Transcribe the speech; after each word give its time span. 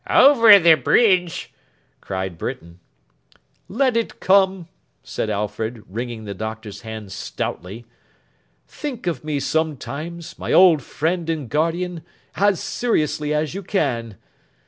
'Over 0.09 0.57
the 0.57 0.73
bridge!' 0.73 1.53
cried 2.01 2.39
Britain. 2.39 2.79
'Let 3.67 3.95
it 3.95 4.19
come!' 4.19 4.67
said 5.03 5.29
Alfred, 5.29 5.83
wringing 5.87 6.23
the 6.23 6.33
Doctor's 6.33 6.81
hand 6.81 7.11
stoutly. 7.11 7.85
'Think 8.65 9.05
of 9.05 9.23
me 9.23 9.39
sometimes, 9.39 10.39
my 10.39 10.51
old 10.51 10.81
friend 10.81 11.29
and 11.29 11.47
guardian, 11.47 12.01
as 12.35 12.59
seriously 12.59 13.31
as 13.31 13.53
you 13.53 13.61
can! 13.61 14.17